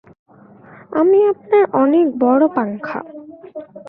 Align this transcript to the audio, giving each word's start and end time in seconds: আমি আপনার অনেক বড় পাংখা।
আমি 0.91 1.19
আপনার 1.31 1.63
অনেক 1.81 2.05
বড় 2.19 2.43
পাংখা। 2.55 2.99